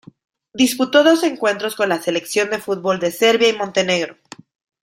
Disputó 0.55 1.03
dos 1.03 1.21
encuentros 1.21 1.75
con 1.75 1.87
la 1.89 2.01
Selección 2.01 2.49
de 2.49 2.57
fútbol 2.57 2.99
de 2.99 3.11
Serbia 3.11 3.49
y 3.49 3.53
Montenegro. 3.53 4.17